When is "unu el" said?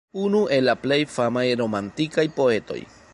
0.27-0.65